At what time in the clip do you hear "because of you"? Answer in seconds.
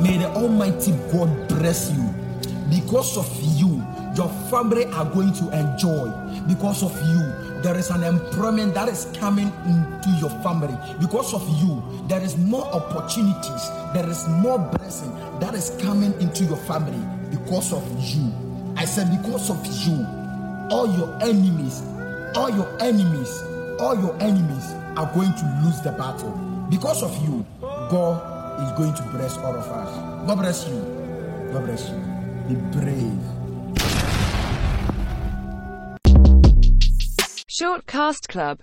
2.68-3.82, 6.46-7.62, 11.00-11.82, 17.30-18.32, 19.22-20.04, 26.70-27.46